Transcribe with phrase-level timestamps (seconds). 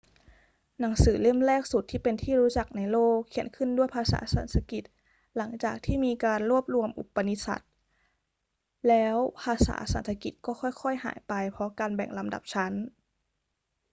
[0.79, 4.83] หนังสือเล่มแรกสุดที่เป็นที่รู้จักในโลกเขียนขึ้นด้วยภาษาสันสกฤต
[5.37, 7.63] หลังจากที่มีการรวบรวมอุปนิษัท
[8.87, 12.73] แล้ว ภาษาสันสกฤตก็ค่อย ๆ หายไปเพราะการแบ่งลำดับชั้น